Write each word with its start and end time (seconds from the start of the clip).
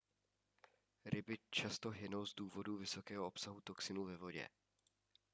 ryby 1.05 1.37
často 1.51 1.89
hynou 1.89 2.25
z 2.25 2.33
důvodu 2.35 2.77
vysokého 2.77 3.27
obsahu 3.27 3.61
toxinů 3.61 4.03
ve 4.05 4.17
vodě 4.17 4.47